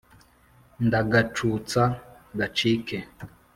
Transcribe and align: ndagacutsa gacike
ndagacutsa 0.85 1.81
gacike 2.37 2.97